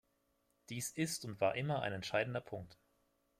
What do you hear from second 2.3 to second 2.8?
Punkt.